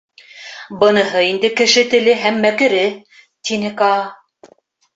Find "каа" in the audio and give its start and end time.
3.83-4.05